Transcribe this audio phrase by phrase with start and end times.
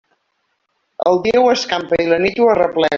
[1.11, 2.89] El dia ho escampa i la nit ho arreplega.